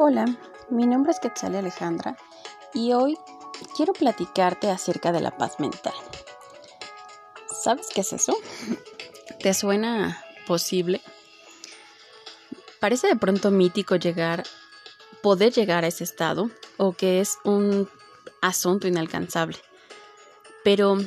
[0.00, 0.26] Hola,
[0.70, 2.16] mi nombre es Quetzal Alejandra
[2.72, 3.18] y hoy
[3.74, 5.92] quiero platicarte acerca de la paz mental.
[7.64, 8.36] ¿Sabes qué es eso?
[9.42, 11.00] ¿Te suena posible?
[12.78, 14.44] Parece de pronto mítico llegar,
[15.20, 17.90] poder llegar a ese estado o que es un
[18.40, 19.58] asunto inalcanzable.
[20.62, 20.98] Pero,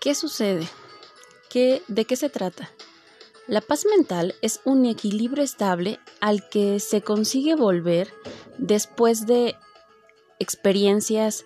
[0.00, 0.68] ¿qué sucede?
[1.50, 2.70] ¿Qué, ¿De qué se trata?
[3.52, 8.10] La paz mental es un equilibrio estable al que se consigue volver
[8.56, 9.56] después de
[10.38, 11.44] experiencias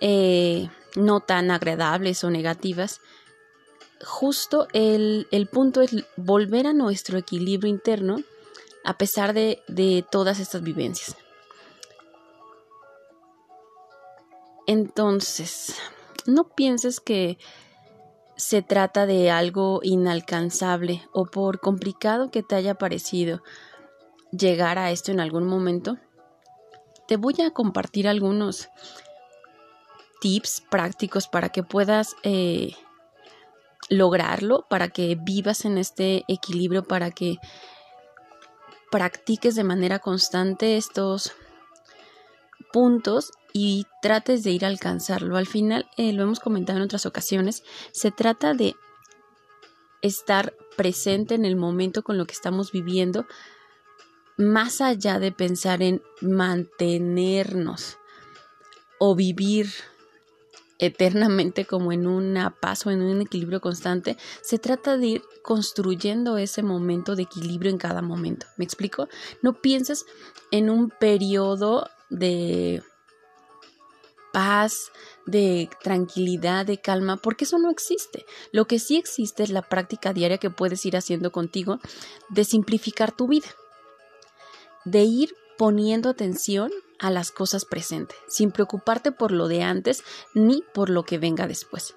[0.00, 3.02] eh, no tan agradables o negativas.
[4.02, 8.22] Justo el, punto es volver a nuestro equilibrio interno
[8.82, 11.14] a pesar de, de todas estas vivencias.
[14.66, 15.74] Entonces,
[16.24, 17.36] no pienses que
[18.36, 23.42] se trata de algo inalcanzable o por complicado que te haya parecido
[24.32, 25.96] llegar a esto en algún momento,
[27.06, 28.68] te voy a compartir algunos
[30.20, 32.74] tips prácticos para que puedas eh,
[33.88, 37.36] lograrlo, para que vivas en este equilibrio, para que
[38.90, 41.32] practiques de manera constante estos
[42.72, 45.36] puntos y trates de ir a alcanzarlo.
[45.36, 48.76] Al final, eh, lo hemos comentado en otras ocasiones, se trata de
[50.02, 53.26] estar presente en el momento con lo que estamos viviendo,
[54.36, 57.98] más allá de pensar en mantenernos
[58.98, 59.68] o vivir
[60.78, 66.36] eternamente como en una paz o en un equilibrio constante, se trata de ir construyendo
[66.36, 68.46] ese momento de equilibrio en cada momento.
[68.56, 69.08] ¿Me explico?
[69.42, 70.04] No pienses
[70.50, 72.82] en un periodo de
[74.34, 74.90] paz,
[75.26, 78.26] de tranquilidad, de calma, porque eso no existe.
[78.50, 81.78] Lo que sí existe es la práctica diaria que puedes ir haciendo contigo
[82.30, 83.46] de simplificar tu vida,
[84.84, 90.02] de ir poniendo atención a las cosas presentes, sin preocuparte por lo de antes
[90.34, 91.94] ni por lo que venga después.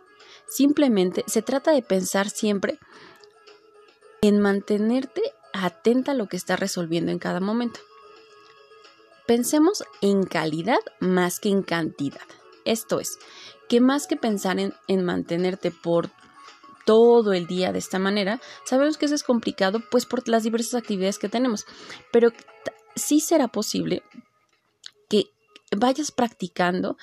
[0.47, 2.77] Simplemente se trata de pensar siempre
[4.21, 5.21] en mantenerte
[5.53, 7.79] atenta a lo que estás resolviendo en cada momento.
[9.27, 12.21] Pensemos en calidad más que en cantidad.
[12.63, 13.19] Esto es,
[13.67, 16.11] que más que pensar en, mantenerte por
[16.85, 20.75] todo el día de esta manera, sabemos que eso es complicado pues por las diversas
[20.75, 21.65] actividades que tenemos,
[22.13, 22.31] pero
[22.95, 24.01] sí será posible
[25.09, 25.25] que
[25.75, 26.95] vayas practicando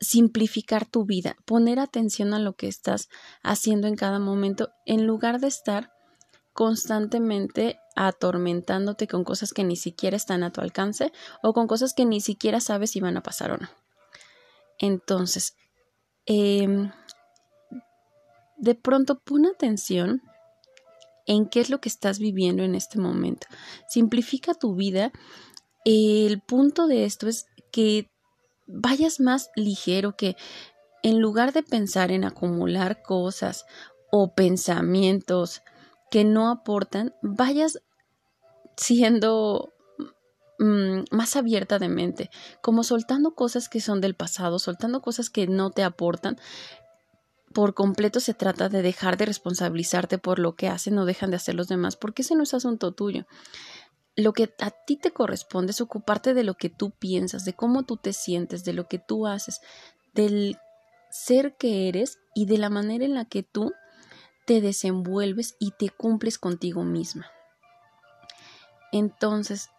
[0.00, 3.08] simplificar tu vida, poner atención a lo que estás
[3.44, 5.92] haciendo en cada momento en lugar de estar
[6.52, 12.04] constantemente atormentándote con cosas que ni siquiera están a tu alcance o con cosas que
[12.04, 13.68] ni siquiera sabes si van a pasar o no.
[14.78, 15.56] Entonces,
[16.24, 16.92] em,
[18.56, 20.22] de pronto pon atención
[21.26, 23.48] en qué es lo que estás viviendo en este momento.
[23.88, 25.10] Simplifica tu vida.
[25.84, 28.08] El punto de esto es que
[28.68, 30.36] vayas más ligero, que
[31.02, 33.64] en lugar de pensar en acumular cosas
[34.12, 35.62] o pensamientos
[36.12, 37.80] que no aportan, vayas
[38.78, 39.74] siendo
[41.10, 42.30] más abierta de mente,
[42.62, 46.36] como soltando cosas que son del pasado, soltando cosas que no te aportan.
[47.54, 51.36] Por completo se trata de dejar de responsabilizarte por lo que hacen o dejan de
[51.36, 53.26] hacer los demás, porque ese no es asunto tuyo.
[54.16, 57.84] Lo que a ti te corresponde es ocuparte de lo que tú piensas, de cómo
[57.84, 59.60] tú te sientes, de lo que tú haces,
[60.12, 60.58] del
[61.10, 63.72] ser que eres y de la manera en la que tú
[64.44, 67.30] te desenvuelves y te cumples contigo misma.
[68.92, 69.70] Entonces,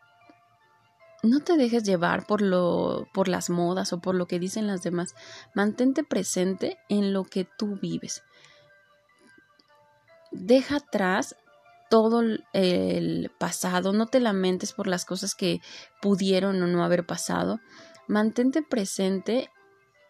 [1.24, 4.84] no te dejes llevar por lo por las modas o por lo que dicen las
[4.84, 5.16] demás.
[5.54, 8.24] Mantente presente en lo que tú vives.
[10.32, 11.36] Deja atrás
[11.90, 12.22] todo
[12.54, 15.60] el pasado, no te lamentes por las cosas que
[16.02, 17.60] pudieron o no haber pasado.
[18.08, 19.50] Mantente presente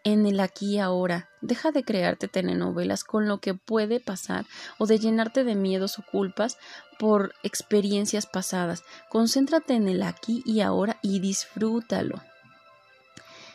[0.04, 1.28] en el aquí y ahora.
[1.40, 4.46] Deja de crearte telenovelas con lo que puede pasar
[4.78, 6.58] o de llenarte de miedos o culpas
[6.98, 8.82] por experiencias pasadas.
[9.08, 12.22] Concéntrate en el aquí y ahora y disfrútalo.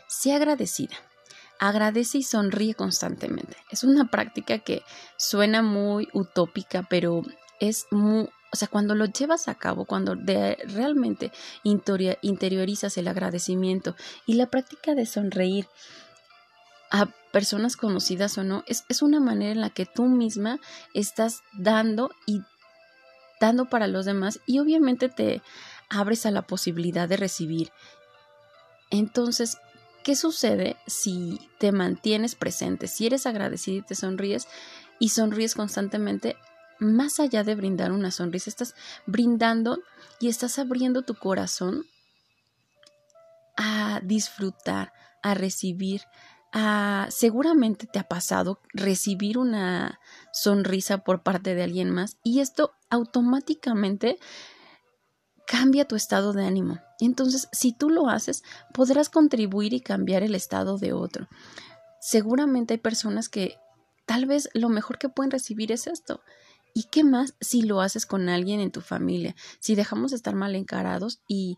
[0.08, 0.96] Sé agradecida.
[1.60, 3.56] Agradece y sonríe constantemente.
[3.70, 4.84] Es una práctica que
[5.18, 7.22] suena muy utópica, pero
[7.60, 11.32] es muy, o sea, cuando lo llevas a cabo, cuando realmente
[11.64, 13.96] interiorizas el agradecimiento
[14.26, 15.68] y la práctica de sonreír,
[16.92, 20.60] a personas conocidas o no, es, es, una manera en la que tú misma
[20.94, 22.42] estás dando y
[23.40, 25.42] dando para los demás y obviamente te
[25.90, 27.72] abres a la posibilidad de recibir.
[28.90, 29.58] Entonces,
[30.04, 32.88] ¿qué sucede si te mantienes presente?
[32.88, 34.48] Si eres agradecido y te sonríes
[35.00, 36.38] y sonríes constantemente,
[36.80, 39.80] más allá de brindar una sonrisa, estás brindando
[40.20, 41.86] y estás abriendo tu corazón
[43.58, 44.94] a disfrutar,
[45.24, 46.02] a recibir,
[46.58, 50.00] a seguramente te ha pasado recibir una
[50.32, 54.18] sonrisa por parte de alguien más y esto automáticamente
[55.46, 56.80] cambia tu estado de ánimo.
[57.02, 58.42] Entonces, si tú lo haces,
[58.74, 61.28] podrás contribuir y cambiar el estado de otro.
[62.00, 63.58] Seguramente hay personas que
[64.06, 66.22] tal vez lo mejor que pueden recibir es esto.
[66.74, 69.36] ¿Y qué más si lo haces con alguien en tu familia?
[69.60, 71.58] Si dejamos de estar mal encarados y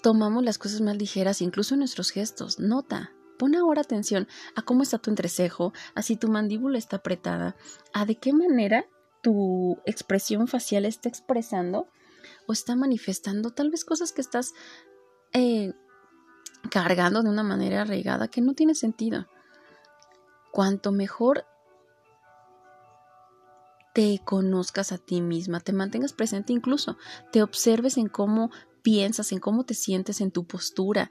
[0.00, 2.60] tomamos las cosas más ligeras, incluso nuestros gestos.
[2.60, 7.56] Nota, pon ahora atención a cómo está tu entrecejo, a si tu mandíbula está apretada,
[7.92, 8.86] a de qué manera
[9.22, 11.88] tu expresión facial está expresando
[12.46, 14.52] o está manifestando tal vez cosas que estás
[15.32, 15.72] eh,
[16.70, 19.26] cargando de una manera arraigada que no tiene sentido.
[20.52, 21.44] Cuanto mejor
[23.94, 26.96] te conozcas a ti misma, te mantengas presente incluso,
[27.32, 28.50] te observes en cómo
[28.82, 31.10] piensas, en cómo te sientes, en tu postura.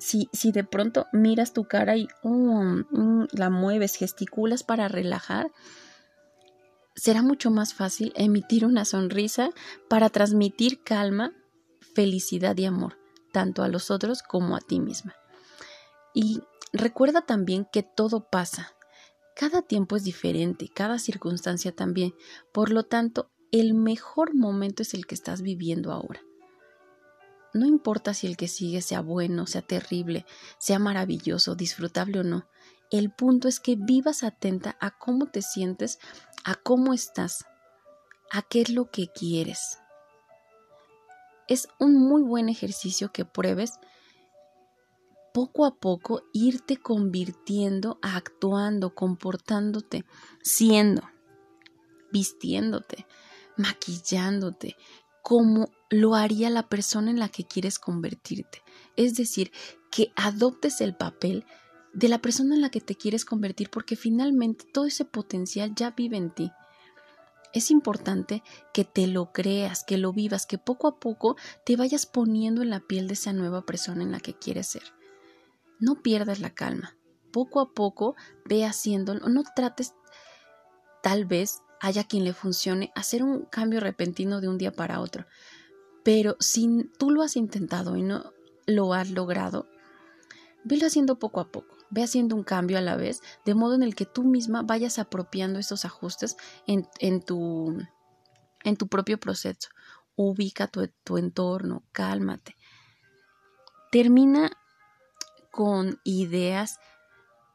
[0.00, 5.52] Si, si de pronto miras tu cara y um, um, la mueves, gesticulas para relajar,
[6.96, 9.50] será mucho más fácil emitir una sonrisa
[9.88, 11.32] para transmitir calma,
[11.94, 12.98] felicidad y amor,
[13.32, 15.14] tanto a los otros como a ti misma.
[16.14, 16.40] Y
[16.72, 18.72] recuerda también que todo pasa.
[19.36, 22.14] Cada tiempo es diferente, cada circunstancia también.
[22.52, 26.20] Por lo tanto, el mejor momento es el que estás viviendo ahora.
[27.52, 30.24] No importa si el que sigue sea bueno, sea terrible,
[30.58, 32.46] sea maravilloso, disfrutable o no.
[32.90, 35.98] El punto es que vivas atenta a cómo te sientes
[36.44, 37.44] a cómo estás,
[38.30, 39.78] a qué es lo que quieres.
[41.48, 43.72] Es un muy buen ejercicio que pruebes
[45.32, 50.04] poco a poco irte convirtiendo, actuando, comportándote,
[50.42, 51.02] siendo,
[52.12, 53.06] vistiéndote,
[53.56, 54.76] maquillándote,
[55.22, 58.62] como lo haría la persona en la que quieres convertirte.
[58.96, 59.52] Es decir,
[59.90, 61.44] que adoptes el papel
[61.92, 65.90] de la persona en la que te quieres convertir porque finalmente todo ese potencial ya
[65.90, 66.52] vive en ti.
[67.52, 72.06] Es importante que te lo creas, que lo vivas, que poco a poco te vayas
[72.06, 74.84] poniendo en la piel de esa nueva persona en la que quieres ser.
[75.80, 76.96] No pierdas la calma.
[77.32, 78.14] Poco a poco
[78.44, 79.28] ve haciéndolo.
[79.28, 79.94] No trates,
[81.02, 85.26] tal vez haya quien le funcione, hacer un cambio repentino de un día para otro.
[86.04, 88.32] Pero si tú lo has intentado y no
[88.66, 89.66] lo has logrado,
[90.64, 91.76] velo haciendo poco a poco.
[91.90, 94.98] Ve haciendo un cambio a la vez, de modo en el que tú misma vayas
[94.98, 96.36] apropiando esos ajustes
[96.66, 97.76] en, en, tu,
[98.62, 99.68] en tu propio proceso.
[100.14, 102.56] Ubica tu, tu entorno, cálmate.
[103.90, 104.52] Termina
[105.50, 106.78] con ideas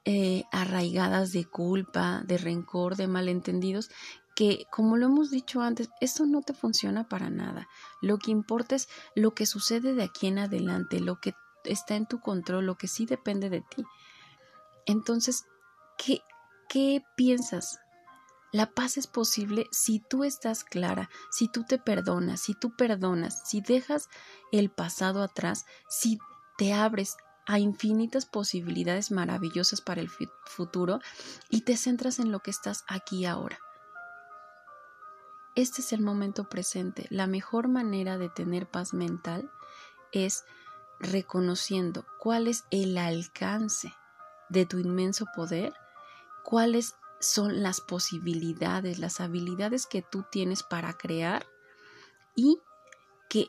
[0.04, 3.90] eh, arraigadas de culpa, de rencor, de malentendidos,
[4.36, 7.68] que como lo hemos dicho antes, eso no te funciona para nada.
[8.02, 11.34] Lo que importa es lo que sucede de aquí en adelante, lo que
[11.64, 13.84] está en tu control, lo que sí depende de ti.
[14.86, 15.46] Entonces,
[15.98, 16.22] ¿qué,
[16.70, 17.80] qué piensas?
[18.52, 23.42] La paz es posible si tú estás clara, si tú te perdonas, si tú perdonas,
[23.46, 24.08] si dejas
[24.52, 26.20] el pasado atrás, si
[26.58, 27.18] te abres
[27.48, 30.10] a infinitas posibilidades maravillosas para el
[30.46, 31.00] futuro
[31.50, 33.60] y te centras en lo que estás aquí ahora.
[35.56, 37.08] Este es el momento presente.
[37.10, 39.50] La mejor manera de tener paz mental
[40.12, 40.44] es
[41.00, 43.94] reconociendo cuál es el alcance
[44.50, 45.74] de tu inmenso poder,
[46.44, 51.46] cuáles son las posibilidades, las habilidades que tú tienes para crear
[52.36, 52.60] y
[53.30, 53.48] que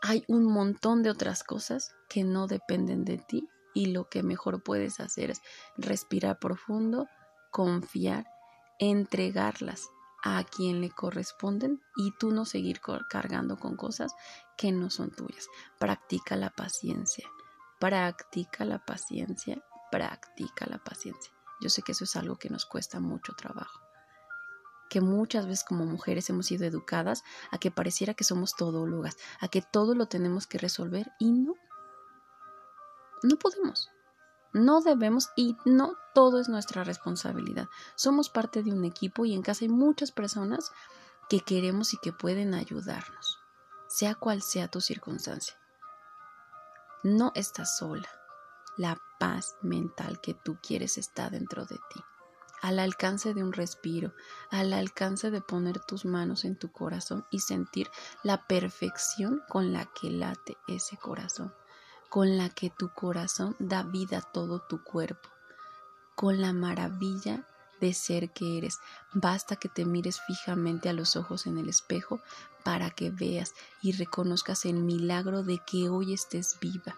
[0.00, 4.62] hay un montón de otras cosas que no dependen de ti y lo que mejor
[4.62, 5.42] puedes hacer es
[5.76, 7.08] respirar profundo,
[7.50, 8.26] confiar,
[8.78, 9.88] entregarlas
[10.22, 14.14] a quien le corresponden y tú no seguir cargando con cosas
[14.56, 15.48] que no son tuyas.
[15.78, 17.28] Practica la paciencia,
[17.78, 19.62] practica la paciencia
[19.92, 21.32] practica la paciencia.
[21.60, 23.80] Yo sé que eso es algo que nos cuesta mucho trabajo.
[24.88, 29.48] Que muchas veces como mujeres hemos sido educadas a que pareciera que somos todólogas, a
[29.48, 31.54] que todo lo tenemos que resolver y no.
[33.22, 33.90] No podemos.
[34.54, 37.68] No debemos y no todo es nuestra responsabilidad.
[37.94, 40.72] Somos parte de un equipo y en casa hay muchas personas
[41.28, 43.38] que queremos y que pueden ayudarnos,
[43.88, 45.54] sea cual sea tu circunstancia.
[47.02, 48.08] No estás sola.
[48.76, 52.00] La paz mental que tú quieres está dentro de ti,
[52.62, 54.14] al alcance de un respiro,
[54.50, 57.90] al alcance de poner tus manos en tu corazón y sentir
[58.22, 61.54] la perfección con la que late ese corazón,
[62.08, 65.28] con la que tu corazón da vida a todo tu cuerpo,
[66.14, 67.46] con la maravilla
[67.80, 68.78] de ser que eres.
[69.12, 72.20] Basta que te mires fijamente a los ojos en el espejo
[72.64, 76.94] para que veas y reconozcas el milagro de que hoy estés viva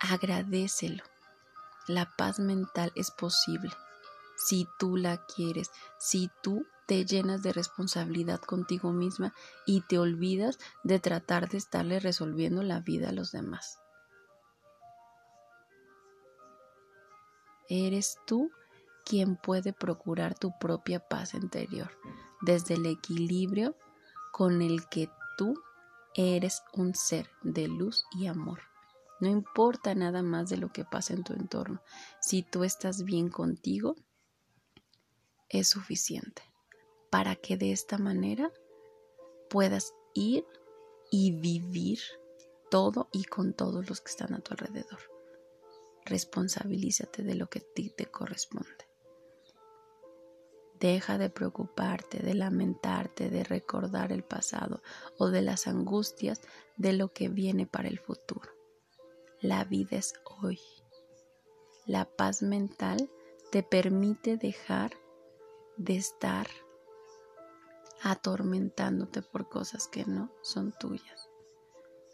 [0.00, 1.02] agradecelo.
[1.86, 3.70] La paz mental es posible
[4.36, 9.34] si tú la quieres, si tú te llenas de responsabilidad contigo misma
[9.66, 13.78] y te olvidas de tratar de estarle resolviendo la vida a los demás.
[17.68, 18.50] Eres tú
[19.04, 21.90] quien puede procurar tu propia paz interior
[22.40, 23.76] desde el equilibrio
[24.32, 25.54] con el que tú
[26.14, 28.60] eres un ser de luz y amor.
[29.20, 31.82] No importa nada más de lo que pasa en tu entorno.
[32.20, 33.96] Si tú estás bien contigo,
[35.48, 36.42] es suficiente
[37.10, 38.52] para que de esta manera
[39.48, 40.44] puedas ir
[41.10, 41.98] y vivir
[42.70, 45.17] todo y con todos los que están a tu alrededor.
[46.08, 48.88] Responsabilízate de lo que a ti te corresponde.
[50.80, 54.80] Deja de preocuparte, de lamentarte, de recordar el pasado
[55.18, 56.40] o de las angustias
[56.76, 58.48] de lo que viene para el futuro.
[59.40, 60.60] La vida es hoy.
[61.84, 63.10] La paz mental
[63.50, 64.92] te permite dejar
[65.76, 66.46] de estar
[68.02, 71.28] atormentándote por cosas que no son tuyas,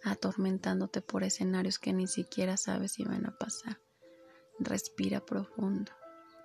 [0.03, 3.84] atormentándote por escenarios que ni siquiera sabes si van a pasar.
[4.65, 5.93] Respira profundo.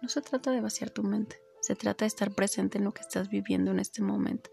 [0.01, 3.01] No se trata de vaciar tu mente, se trata de estar presente en lo que
[3.01, 4.49] estás viviendo en este momento,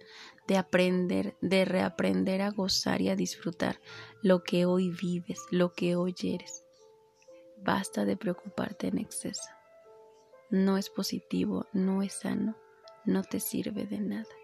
[0.48, 3.80] de aprender, de reaprender a gozar y a disfrutar
[4.22, 6.64] lo que hoy vives, lo que hoy eres.
[7.58, 9.48] Basta de preocuparte en exceso.
[10.50, 12.56] No es positivo, no es sano,
[13.04, 14.34] no te sirve de nada.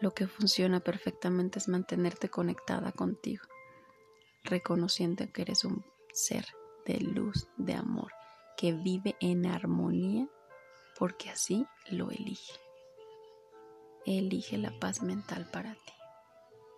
[0.00, 3.44] Lo que funciona perfectamente es mantenerte conectada contigo,
[4.44, 6.46] reconociendo que eres un ser
[6.88, 8.10] de luz, de amor,
[8.56, 10.26] que vive en armonía
[10.98, 12.54] porque así lo elige.
[14.04, 15.92] Elige la paz mental para ti.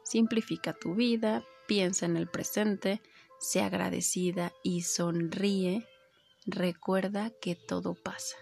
[0.02, 3.00] Simplifica tu vida, piensa en el presente,
[3.38, 5.86] sea agradecida y sonríe.
[6.44, 8.36] Recuerda que todo pasa,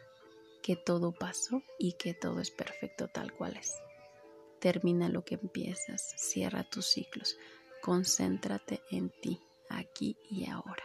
[0.62, 3.74] que todo pasó y que todo es perfecto tal cual es.
[4.58, 7.36] Termina lo que empiezas, cierra tus ciclos,
[7.82, 10.84] concéntrate en ti, aquí y ahora.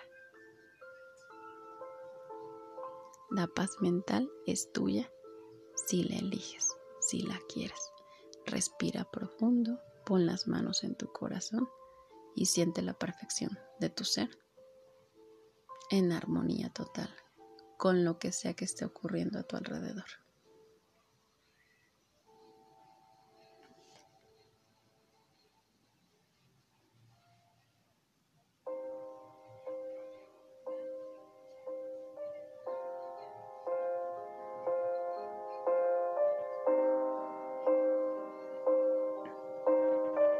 [3.33, 5.11] La paz mental es tuya
[5.87, 6.67] si la eliges,
[6.99, 7.91] si la quieres.
[8.45, 11.67] Respira profundo, pon las manos en tu corazón
[12.35, 14.29] y siente la perfección de tu ser
[15.89, 17.09] en armonía total
[17.79, 20.05] con lo que sea que esté ocurriendo a tu alrededor.